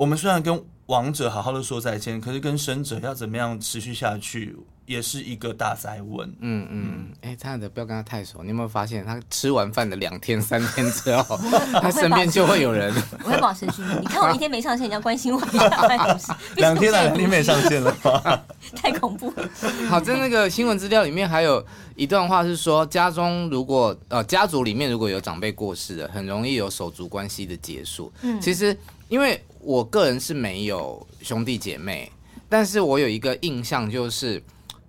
[0.00, 4.56] 我们虽然跟亡者好好的说再见，可是跟生者要怎么样持续下去？
[4.86, 6.26] 也是一个大哉问。
[6.40, 8.42] 嗯嗯，哎，亲爱的，不要跟他太熟。
[8.42, 11.36] 你有没有发现，他吃完饭的两天、三天之后，
[11.82, 12.90] 他身边就会有人。
[13.22, 13.92] 我会保持距离。
[14.00, 15.68] 你看我一天没上线，你要关心我一下。
[16.56, 18.40] 两天了，两天没上线了吗？
[18.74, 19.46] 太恐怖了。
[19.90, 21.62] 好，在那个新闻资料里面还有
[21.94, 28.10] 一段话是说，家中如果呃家族里面如果有长辈过世的，很容易有手足关系的结束。
[28.22, 28.74] 嗯，其实
[29.10, 32.10] 因为我个人是没有兄弟姐妹，
[32.48, 34.42] 但是我有一个印象就是。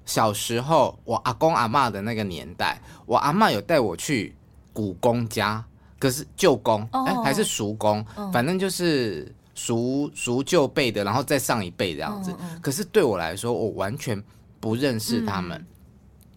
[0.04, 4.36] 小时候，我阿公阿妈的那个年代，我阿妈有带我去
[4.74, 5.64] 古公家，
[5.98, 8.04] 可是舅公哎、欸、还是叔公，
[8.34, 12.36] 反正就是叔叔舅辈的，然后再上一辈这样子。
[12.60, 14.22] 可是对我来说，我完全
[14.60, 15.66] 不认识他们。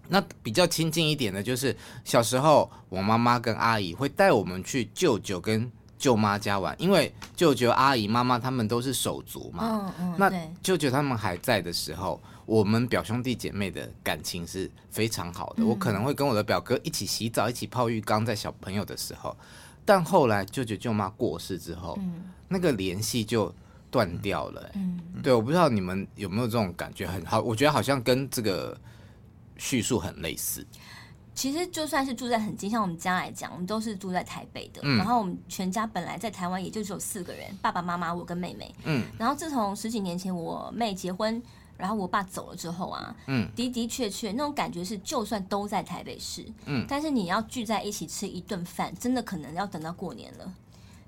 [0.09, 5.69] 那比较亲近一点的，就是小时候我妈妈跟阿姨会带我们去舅舅跟
[6.05, 9.91] 舅妈家玩，因为舅舅、阿姨、妈妈他们都是手足嘛。
[10.19, 10.31] 那
[10.63, 12.21] 舅舅他们还在的时候。
[12.47, 19.35] 我们表兄弟姐妹的感情是非常好的，我可能会跟我的表哥一起洗澡，一起泡浴缸，在小朋友的时候。
[19.83, 21.99] 但后来舅舅舅妈过世之后，
[22.47, 23.51] 那个联系就
[23.91, 24.71] 断掉了。
[25.23, 28.79] 对，我不知道你们有没有这种感觉，很好，我觉得好像跟这个
[29.57, 30.67] 叙述很类似。
[31.35, 34.81] 其实就算是住在很近，像我们家来讲，我们都是住在台北的。
[34.97, 38.75] 然后我们全家本来在台湾也就只有四个人，爸爸妈妈我跟妹妹。
[38.85, 41.43] 嗯，然后自从十几年前我妹结婚。
[41.77, 50.55] 然后我爸走了之后啊，嗯，的的确确那种感觉是，就算都在台北市，嗯，但是你要聚在一起吃一顿饭，真的可能要等到过年了，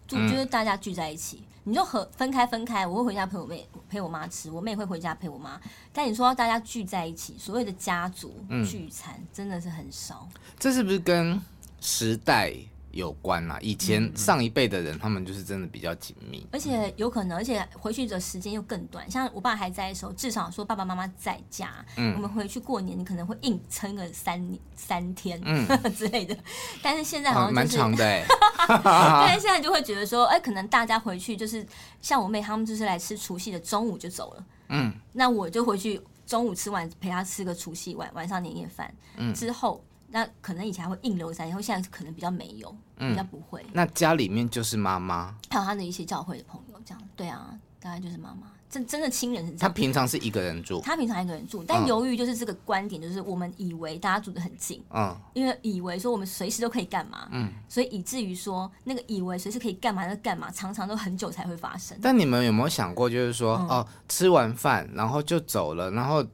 [0.09, 5.61] 就就是大家聚在一起，你就和分开分开，我会回家陪我妹陪我妈吃，我妹会回家陪我妈，
[5.93, 8.33] 但你说要大家聚在一起，所谓的家族
[8.65, 10.29] 聚餐真的是很少，
[10.61, 11.43] 这是不是跟
[11.81, 12.55] 时代？
[12.97, 19.09] 有关啦，以前上一辈的人，他们就是真的比较紧密，而且有可能，而且回去的时间又更短。
[19.11, 25.67] 像我爸还在的时候，至少说爸爸妈妈在家，嗯，我们回去过年，你可能会硬撑个三三天，嗯。
[25.97, 26.37] 之类的。
[26.83, 28.25] 但是现在好像蛮长的哎，
[28.67, 31.65] 但是现在就会觉得说，哎，可能大家回去就是
[32.01, 39.85] 像我妹他们就是来吃除夕的中午就走了，嗯，那我就回去中午吃完陪他吃个除夕晚晚上年夜饭，嗯，之后。
[40.09, 43.65] 那可能以前还会硬留在，然后现在可能比较没有，嗯、比较不会。
[43.73, 48.53] 那家里面就是妈妈，还有他的一些教会的朋友，这样对啊，大概就是妈妈。
[48.69, 49.61] 真真的亲人是这样。
[49.61, 61.97] 他平常是一个人住，他平常一个人住，但由于就是这个观点，就是我们以为大家住的很近，嗯，因为以为说我们随时都可以干嘛，嗯，所以以至于说那个以为随时可以干嘛就干嘛，常常都很久才会发生。
[62.03, 66.27] 但你们有没有想过，就是说，嗯、哦，吃完饭然后就走了，然后。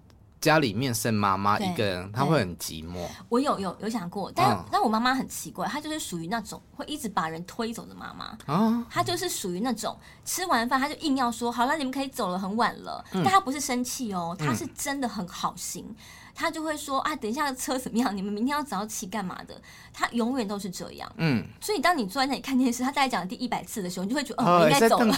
[0.43, 3.07] 家里面剩妈妈一个人，她会很寂寞。
[3.31, 8.37] 我有有有想过，但、嗯、但我妈妈很奇怪，她就是属于那种会一直把人推走的妈妈。
[8.53, 13.03] 啊，她就是属于那种吃完饭，她就硬要说好了，你们可以走了，很晚了。
[13.13, 15.87] 嗯、但她不是生气哦，她是真的很好心。
[15.89, 15.97] 嗯
[16.35, 18.17] 他就会说啊，等一下车怎么样？
[18.17, 19.61] 你们明天要早起干嘛的？
[19.93, 21.11] 他永远都是这样。
[21.17, 25.15] 嗯，所以当你坐在那里看电视，他大概讲第一百次的时候，你就会觉得哦，我应该走了。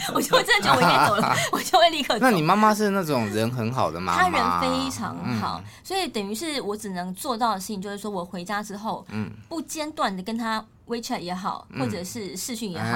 [0.14, 2.20] 我就会真的觉得我应该走了， 我就会立刻走。
[2.20, 4.22] 那你妈妈是那种人很好的妈妈？
[4.22, 12.86] 她人非常好，所以等于是我只能做到的事情，就是说我回家之后，嗯，不间断的跟他 WeChat 也好，或者是视讯也好，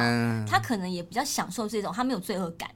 [0.48, 2.70] 他可能也比较享受这种，他没有罪恶感。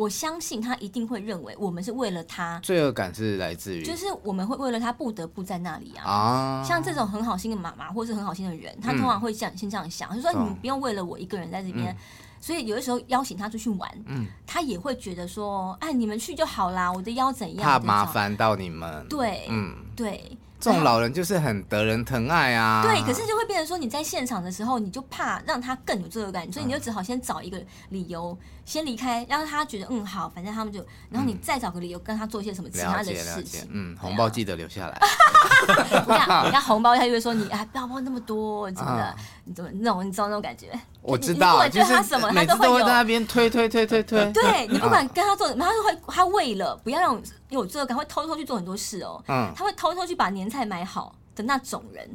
[0.00, 2.58] 我相信他一定会认为我们是为了他。
[2.60, 6.10] 罪恶感是来自于，就是我们会为了他不得不在那里啊。
[6.10, 11.94] 啊，像这种很好心的妈妈，或是很好心的人，他通常会这样先这样想，就说你们不用为了我一个人在这边。
[12.40, 17.62] 所以有的时候邀请他出去玩，嗯，他也会觉得说，哎，你们去就好啦，我的腰怎样？
[17.62, 19.06] 怕麻烦到你们。
[19.06, 20.38] 对，嗯，对。
[20.58, 22.82] 这种老人就是很得人疼爱啊。
[22.82, 27.58] 对，可是就会变成说，你在现场的时候，你就怕让他更有罪恶感，所以你就只好先找一个
[27.88, 28.36] 理由
[28.70, 30.78] 先离开，让他觉得嗯好，反正他们就，
[31.10, 33.68] 然后你再找个理由跟他做一些什么其他的事情。
[33.72, 34.96] 嗯，红包记得留下来。
[35.66, 40.70] 你看，人家红包，他就会说你哎不要包那么多，真的，你怎么那种你知道那种感觉？
[41.02, 44.32] 我知道，就是他什么他都会在那边推推推推推。
[44.32, 49.20] 对，你不管跟他做什么，他都会他为了不要让有罪恶感，会偷偷去做很多事哦。
[49.26, 52.08] 嗯，他会偷偷去把年菜买好的那种人，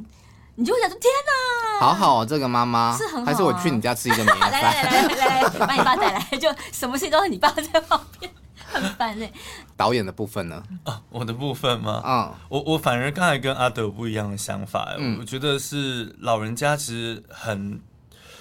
[0.56, 4.50] 你就会想说天哪，好好这个妈妈是很好，还是我去你家吃一个年菜？
[4.50, 8.30] 来来来来来，把你爸带来，就 什么事情都是你爸在旁边，
[8.66, 9.32] 很烦嘞。
[9.76, 10.62] 导演的部分呢？
[10.84, 12.00] 啊，我的部分吗？
[12.02, 17.80] 啊，我我反而刚才跟阿德有不一样的想法，我觉得是老人家其实很。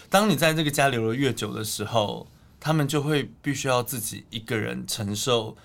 [0.10, 2.28] 当你在这个家留了越久的时候，
[2.62, 5.58] 他们就会必须要自己一个人承受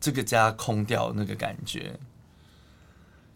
[0.00, 2.00] 这个家空掉那个感觉，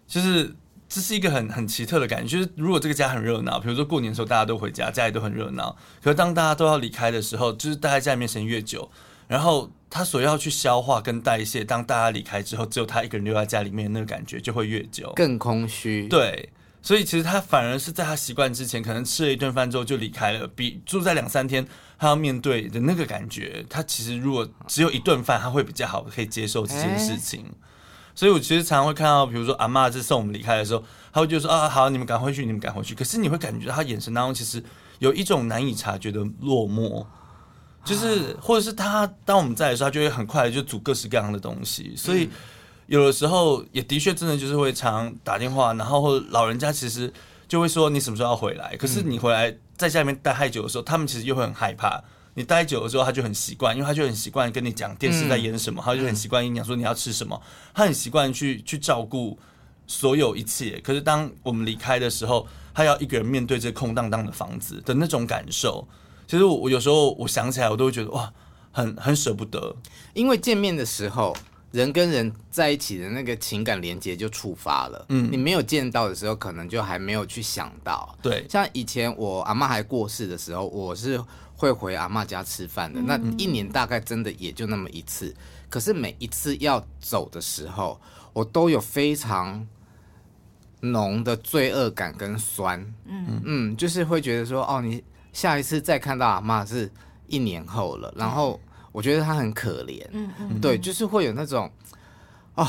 [0.08, 0.56] 就是
[0.96, 2.38] 这是一个很很奇特的感觉。
[2.38, 8.90] 就是如果这个家很热闹，比如说过年的时候大家都回家，家里都很热闹，可是当大家都要离开的时候，就是待在家里面时间越久，
[9.28, 16.08] 然后他所要去消化跟代谢，当大家离开之后，只有他一个人留在家里面，那个感觉就会越久，更空虚。
[16.08, 16.48] 对。
[16.80, 21.66] 所以其实他反而是在他习惯之前，可能吃了一顿饭之后就离开了，比住在两三天
[21.98, 27.40] 他要面对的那个感觉，他其实如果只有一顿饭，他会比较好可以接受这件事情。
[27.40, 27.50] 欸、
[28.16, 32.96] 所以我其实常常会看到，比如说阿嬷在送我们离开的时候，他会就说啊，好，你们赶回去，你们赶回去。
[32.96, 34.60] 可是你会感觉到他眼神当中其实
[34.98, 37.06] 有一种难以察觉的落寞，
[37.84, 42.28] 就是或者是他当我们在的时候，他就会很快的就煮各式各样的东西，所以。
[42.88, 47.12] 有的时候也的确真的就是会常打电话，然后或者老人家其实
[47.48, 48.76] 就会说，你什么时候要回来？
[48.76, 52.00] 可是你回来在家里面待太久的时候，他们其实又会很害怕。
[52.36, 57.40] 你待久了之后，他就很习惯，因为他就很习惯跟你讲电视在演什么，他就很习惯跟你讲说你要吃什么，
[57.72, 59.38] 他很习惯去去照顾
[59.86, 60.78] 所有一切。
[60.84, 65.88] 可是当我们离开的时候，他要一个人面对这空荡荡的房子的那种感受，
[66.26, 68.30] 其实我我有时候我想起来，我都会觉得哇，
[68.70, 69.74] 很很舍不得，
[70.12, 71.34] 因为见面的时候。
[71.72, 75.04] 人跟人在一起的那个情感连接就触发了。
[75.10, 78.16] 嗯，你没有见到的时候，可能就还没有去想到。
[78.22, 81.20] 对，像以前我阿妈还过世的时候，我是
[81.56, 83.00] 会回阿妈家吃饭的。
[83.00, 85.34] 那一年大概真的也就那么一次。
[85.68, 88.00] 可是每一次要走的时候，
[88.32, 89.66] 我都有非常
[90.80, 92.80] 浓的罪恶感跟酸。
[93.06, 96.90] 嗯嗯，就是会觉得说，哦，你下一次再看到阿妈是
[97.26, 98.60] 一年后了，然后。
[98.92, 101.70] 我觉得她很可怜，嗯嗯，对，就是会有那种，
[102.54, 102.68] 啊、哦，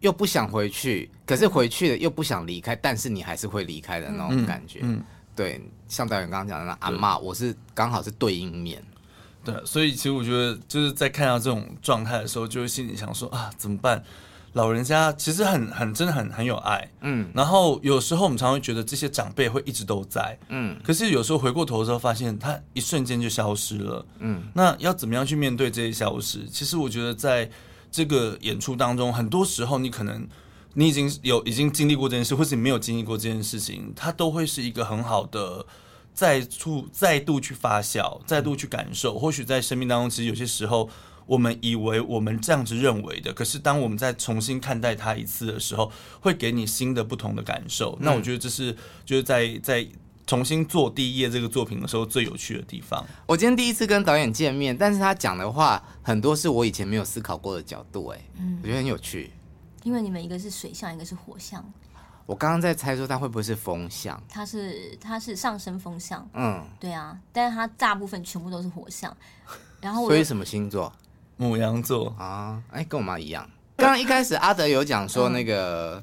[0.00, 5.04] 又不想回去，可是回去了又不想离开，但是你还是会离开的那种感觉，嗯，嗯
[5.40, 8.84] 对，像导演刚刚讲的那阿妈，我是刚好是对应面，
[9.42, 14.04] 对，所以其实我觉得就是在看到这种状态的时候，就会心里想说啊，怎么办？
[14.52, 26.46] 老人家其实很很真的很很有爱，嗯，然后有时候我们常常会觉得这些长辈会一直都在，嗯，可是有时候回过头的时候发现他一瞬间就消失了，嗯，那要怎么样去面对这些消失？
[26.50, 27.50] 其实我觉得在
[27.90, 30.28] 这个演出当中，很多时候你可能
[30.74, 35.66] 你已经有已经经历过这件事，或是你没有经历过这件事情，它都会是一个很好的
[36.12, 39.18] 再处再度去发酵，再度去感受。
[39.18, 40.88] 或许在生命当中，其实有些时候。
[41.26, 47.96] 我们以为我们这样子认为的，可是当我们再重新看待它一次的时候，会给你新的不同的感受。
[48.00, 49.86] 那我觉得这是就是在在
[50.26, 53.06] 重新做第一页这个作品的时候最有趣的地方。
[53.26, 59.30] 我今天第一次跟导演见面，但是他讲的话很多是我以前没有思考过的角度，哎，嗯，我觉得很有趣。
[59.82, 61.64] 因为你们一个是水象，一个是火象。
[62.26, 64.22] 我刚刚在猜说他会不会是风象？
[64.28, 69.14] 他是他是上升风象，嗯，对啊，但是他大部分全部都是火象。
[69.80, 70.92] 然后我所以什么星座？
[71.38, 73.48] 牡羊座啊，哎，跟我妈一样。
[73.76, 76.00] 刚刚一开始阿德有讲说那个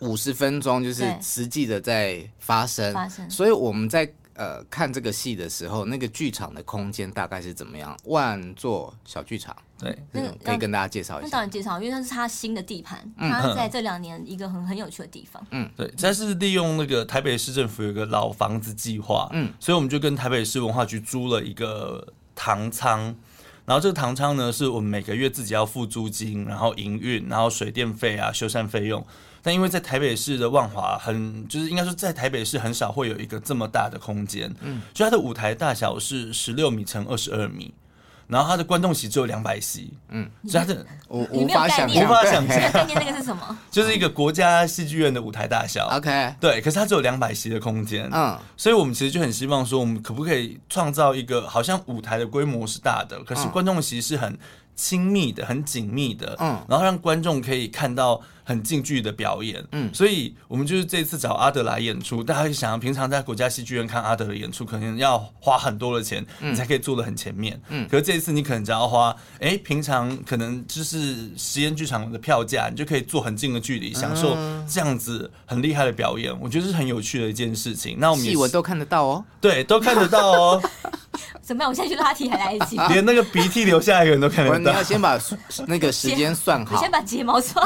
[0.00, 3.28] 五十分钟就是实际的在发生，发生。
[3.30, 7.96] 所以我们在呃看这个戏的时候，那个剧场的空间大概是怎么样？
[8.04, 11.28] 万座小剧场，对，那个可以跟大家介绍一下。
[11.28, 15.44] 那导演介绍，因为它是他新的地盘，他在这两年一个很很有趣的地方。
[15.50, 23.14] 嗯，对，它是利用那个台北市政府有个老房子计划，嗯，所以我们就跟台北市文化局租了一个堂仓。
[23.66, 29.06] 然后这个堂仓呢，是我们每个月自己要付租金，然后营运，然后水电费啊、修缮费用。
[29.44, 37.74] 但因为在台北市的万华很，就是应该说在台北市很少会有一个这么大的空间，嗯，所以它的舞台大小是十六米乘二十二米。
[38.26, 43.56] 然后他的观众席只有两百席，嗯，所以他的 无无法想无法想象， 概念那个是什么？
[43.70, 54.38] 就是一个国家戏剧院的舞台大小，OK，对，可是它只有两百席的空间，嗯，所以我们其实就很希望说，我们可不可以创造一个好像舞台的规模是大的，可是观众席是很
[54.74, 58.20] 亲密的、很紧密的，嗯，然后让观众可以看到。
[58.46, 62.22] 很近距离的表演，嗯，所以我们就是这次找阿德来演出。
[62.22, 67.88] 大家就想，平常在国家戏剧院看阿德的演出，可能要花很多的钱，你才可以坐得很前面，嗯。
[67.88, 69.08] 可是这一次你可能只要花，
[69.40, 74.36] 哎、欸，平常可能就是实验剧场的票价，你就可以坐很近的距离，享受
[74.68, 76.38] 这样子很厉害的表演。
[76.38, 77.96] 我觉得是很有趣的一件事情。
[77.98, 80.62] 那我们戏文都看得到哦，对，都看得到哦。
[81.42, 81.70] 怎么样？
[81.70, 84.58] 我现在去拉提还来得及，连那个鼻涕流下来的人都看得到。
[84.58, 85.18] 你要先把
[85.66, 87.62] 那个时间算好，先把睫毛刷，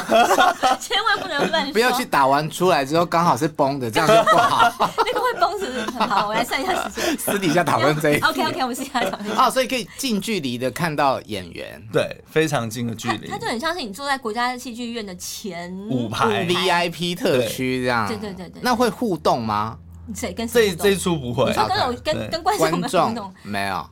[0.80, 1.72] 千万不能乱刷。
[1.72, 4.72] 不要去打完出来之后刚好是崩的，这样就不好。
[4.98, 5.98] 那个会崩是不是？
[5.98, 7.18] 好，我来算一下时间。
[7.18, 8.20] 私底下讨论这一。
[8.20, 9.36] OK OK，我们私底下讨论。
[9.36, 13.28] 哦，所以可以近距离的看到演员，对，非常近的距离。
[13.28, 18.06] 它就很像是你坐在国家戏剧院的前五排 VIP 特区这样。
[18.06, 18.60] 对对对对。
[18.62, 19.78] 那会互动吗？
[20.14, 21.46] 谁跟这这一出不会？
[21.46, 22.70] 你说跟有跟跟观众
[23.08, 23.86] 互动没有？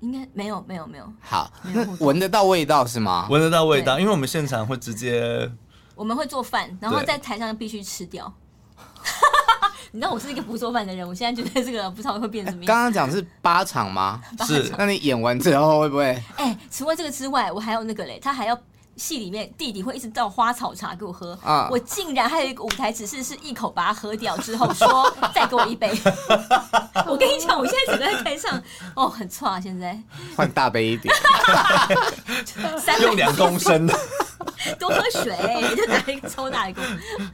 [0.00, 1.12] 应该没有没有没有。
[1.20, 3.28] 好，那闻得到味道是吗？
[3.30, 5.48] 闻得到味道，因为我们现场会直接，
[5.94, 8.32] 我们会做饭，然后在台上必须吃掉。
[9.92, 12.66] 你知道我是一个不做饭的人，我现在觉得这个不知道会变什么样。
[12.66, 14.20] 刚刚讲是八场吗？
[14.46, 14.72] 是。
[14.78, 16.22] 那你演完之后会不会？
[16.36, 18.58] 哎，除了这个之外，我还有那个嘞，他还要。
[19.00, 25.90] 戏里面弟弟会一直倒花草茶给我喝，啊、我竟然还有一个舞台指示是一口把它喝掉之后说 再给我一杯。
[27.06, 28.62] 我跟你讲，我现在整个在台上
[28.94, 29.98] 哦很错啊，现在
[30.36, 31.14] 换大杯一点，
[33.00, 33.98] 用两公升的，
[34.78, 35.34] 多喝水，
[35.74, 36.82] 就拿一个超大一个。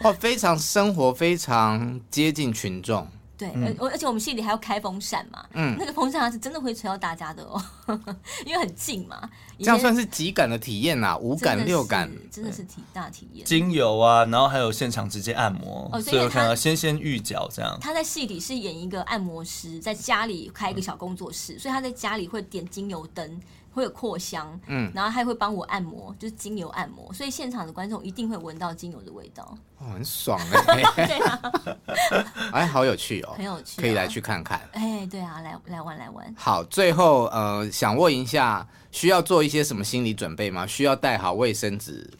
[0.04, 3.06] 哦，非常生活，非常接近群众。
[3.38, 7.62] 对，而而且我们戏里还要开风扇嘛，嗯，那个风扇它是真的会吹到大家的哦，
[8.46, 9.28] 因为很近嘛。
[9.58, 11.16] 这样算是几感的体验呐？
[11.18, 13.44] 五感、六感，真的是体大体验。
[13.44, 17.78] 精油啊，然后还有现场直接按摩，哦，所以我看到纤纤玉脚这样。
[17.80, 23.40] 他在戏里是演一个按摩师，在家里开一个小工作室，所以他在家里会点精油灯。
[23.76, 31.52] 会有扩香，嗯，然后还会帮我按摩，就是精油按摩，所以现场的观众一定会闻到精油的味道，哦，很爽哎、欸， 对啊，
[32.52, 36.34] 哎，好有趣哦，很有趣，可以来去看看，哎，对啊，来来玩来玩。
[36.38, 40.66] 好，最后呃，想问一下，需要做一些什么心理准备吗？
[40.66, 42.10] 需要带好卫生纸？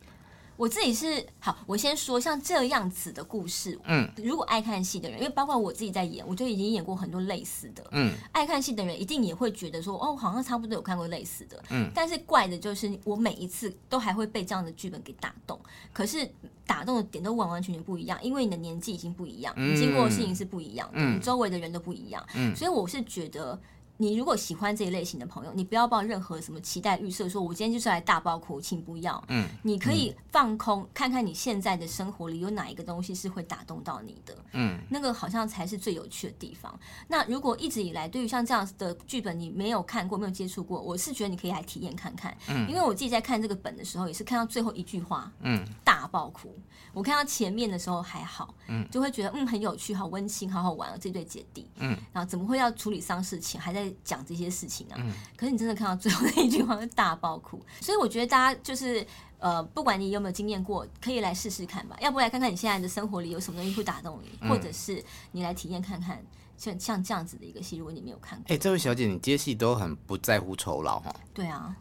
[0.56, 15.58] 我自己是好，我先说像这样子的故事，嗯，如果爱看戏的人，因为包括我自己在演，我就已经演过很多类似的，嗯，爱看戏的人一定也会觉得说，哦，好像差不多有看过类似的，嗯，但是怪的就是我每一次都还会被这样的剧本给打动，
[15.92, 16.28] 可是
[16.66, 23.58] 打动的点都完完全全不一样，因为你的年纪已经不一样，你经过的事情是不一样的，嗯，你周围的人都不一样，嗯，所以我是觉得。
[23.98, 29.22] 你如果喜欢这一类型的朋友，你不要抱任何什么期待预设，说我今天就是来大爆哭，请不要。
[29.28, 34.36] 嗯，你可以放空，嗯、看看你现在的生活里有哪一个东西是会打动到你的。
[34.52, 36.78] 嗯，那个好像才是最有趣的地方。
[37.08, 42.36] 那如果一直以来对于像这样的剧本你没有看过、没有接触过，我是觉得你可以来体验看看。
[42.48, 46.54] 嗯，因为我自己在看这个本的时候，也是看到最后一句话，嗯，大爆哭。
[46.92, 51.66] 我看到前面的时候还好，嗯，就会觉得嗯很有趣、好温馨、好好玩啊，这对姐弟。
[51.78, 53.85] 嗯，然后怎么会要处理丧事情，还在。
[54.04, 59.06] 讲这些事情啊，嗯、可是你真的看到最后那一句话是大爆哭， 所以我觉得大家就是
[59.38, 61.96] 呃，不管你有没有经验过，可以来试试看吧。
[62.00, 66.24] 要不来看看你现在的生活里有什么东西会打动你，嗯、或者是你来体验看看，
[66.56, 71.14] 像像这样子的一个戏，如果你没有看过，哎、欸，这位小姐，你接戏都很不在乎酬劳哈？
[71.34, 71.74] 对啊。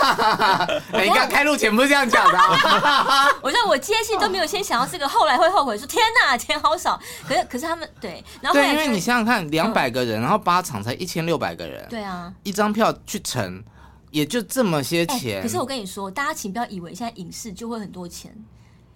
[0.92, 3.28] 你刚开录前不是这样讲的、啊？
[3.42, 6.98] 我说我接戏都没有先想到这个，后来会后悔说天哪，钱好少。
[7.26, 13.62] 可是可是他们对，然后后对，因为你想想看，两百个人，嗯、然后八场才一千六百个人，对啊，一张票去乘，
[14.10, 15.42] 也就这么些钱、欸。
[15.42, 18.34] 可是我跟你说，大家请不要以为现在影视就会很多钱。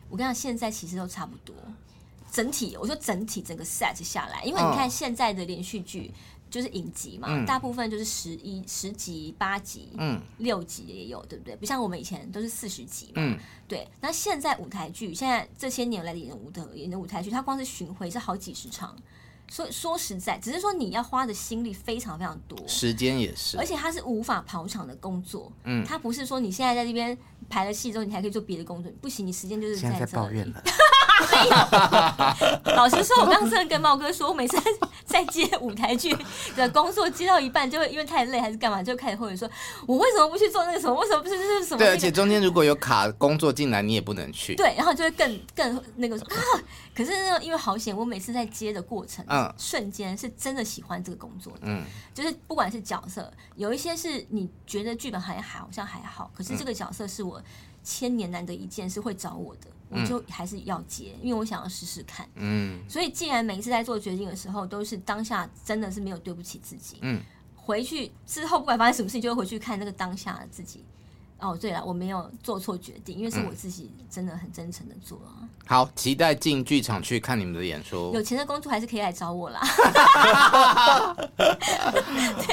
[0.09, 1.55] 我跟你讲，现在其实都差不多。
[2.35, 6.13] 整体，我说整体整个 set 下来，因为你看现在的连续剧。
[6.51, 11.57] 就是影集嘛，嗯、大部分就是十一、十集、八集、嗯、六集也有，对不对？
[11.57, 13.15] 不像我们以前都是四十集嘛。
[13.17, 18.97] 嗯、对，那现在舞台剧，现在这些年来的演的舞的演的舞台剧，它光是巡回是好几十场。
[19.49, 25.51] 所以说实在，只是说你要花的心力非常非常多，时间也是，而且它是无法跑场的工作。
[25.65, 27.19] 嗯，它不是说你现在在这边
[27.49, 29.93] 排了戏之后，你还可以做别的工作，不行，你时间就是在这里。
[29.93, 30.63] 现在在抱怨了。
[32.77, 34.57] 老实说，我刚刚真的跟茂哥说，我每次
[35.05, 36.17] 在接舞台剧
[36.57, 39.49] 的工作，接到一半就会因为太累还是干嘛，就开始后悔说，
[39.87, 40.95] 我为什么不去做那个什么？
[40.95, 41.79] 为什么不是这是什么？
[41.79, 44.55] 对，而且中间如果有卡工作进来，你也不能去。
[44.55, 46.37] 对，然后就会更更那个啊，
[46.95, 47.13] 可是
[47.43, 57.41] 因为好险，我每次在接的过程，嗯，瞬间是真的喜欢这个工作的，嗯，就是不管是角色，有一些是你觉得剧本还好像还好，可是这个角色是我
[57.83, 59.69] 千年难得一见，是会找我的。
[59.89, 62.29] 我就还是要接，因为我想要试试看。
[62.37, 66.99] 嗯，所以既然每一次在做决定的时候都是当下，真的是没有对不起自己。
[67.03, 67.21] 嗯，
[67.55, 70.85] 回去之后不管发生什么事情，就会回去看那个当下的自己。
[71.41, 75.45] 哦，对了，我没有做错决定，因为是我自己真的很真诚的做啊。
[75.67, 78.13] 好，期待进剧场去看你们的演出。
[78.15, 79.61] 有钱的公主还是可以来找我啦。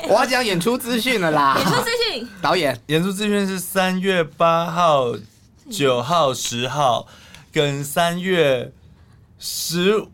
[0.09, 1.55] 我要讲演出资讯了啦。
[1.57, 5.13] 演出资讯， 导演，演出资讯是三月八号、
[5.72, 7.07] 九号、十号。
[7.53, 8.72] 跟三月
[9.38, 10.05] 十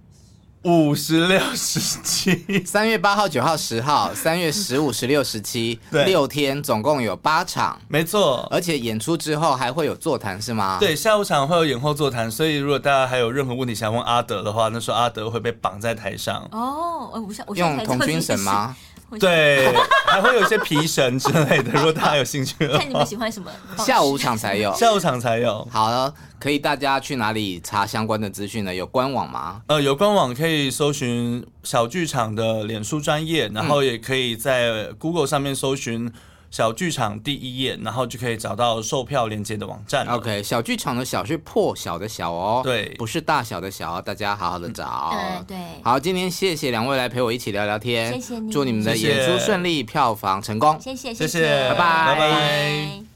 [0.64, 8.48] 五、十六、十七， 三月八号、九号、十号，三月十五、十六、十七， 六天总共有八场，没错。
[8.50, 10.78] 而且演出之后还会有座谈，是吗？
[10.80, 16.50] 对，下午场会有演后座谈，所以如果大家还有任何问题想问阿德的话，那时候阿德会被绑在台上。
[16.52, 18.76] 哦，我想，我用童军绳吗？
[19.20, 19.74] 对，
[20.06, 22.80] 还会有一些皮绳之类的，如果大家有兴趣的话。
[22.80, 23.50] 看你们喜欢什么，
[23.80, 25.68] 下午场才有，下午场才有。
[25.72, 28.76] 好了，可以大家去哪里查相关的资讯呢？
[28.76, 29.62] 有官网吗？
[29.68, 36.12] 呃，有官网可以搜寻小剧场的脸书专业，然后也可以在 Google 上面搜寻。
[36.50, 40.06] 小剧场第一页，然后就可以找到售票链接的网站。
[40.08, 45.12] OK，小剧场的小是破晓的小哦，对，不是大小的小，大家好好的找。
[45.14, 45.58] 嗯，对。
[45.84, 50.80] 好，今天谢谢两位来陪我一起聊聊天，谢谢你，祝你们的演出顺利，谢谢票房成功。
[50.80, 53.08] 谢谢，谢谢，拜拜，拜拜。